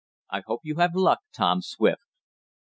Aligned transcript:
I 0.31 0.41
hope 0.47 0.61
you 0.63 0.77
have 0.77 0.95
luck, 0.95 1.19
Tom 1.31 1.61
Swift." 1.61 2.01